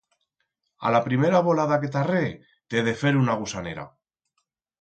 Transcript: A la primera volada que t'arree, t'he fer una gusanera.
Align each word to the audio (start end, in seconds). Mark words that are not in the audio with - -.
A 0.89 0.93
la 0.95 1.01
primera 1.07 1.41
volada 1.49 1.77
que 1.83 1.91
t'arree, 1.97 2.31
t'he 2.75 2.97
fer 3.03 3.15
una 3.23 3.37
gusanera. 3.43 3.89